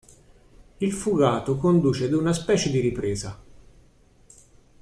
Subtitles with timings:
[0.79, 3.39] Il fugato conduce ad una specie di ripresa.